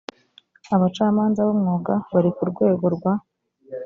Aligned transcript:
abacamanza 0.75 1.39
b’umwuga 1.47 1.93
bari 2.13 2.29
ku 2.35 2.43
rwego 2.51 2.85
rwa 2.95 3.13